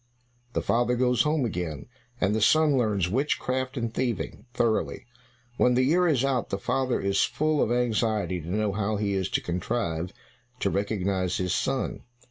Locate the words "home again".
1.21-1.85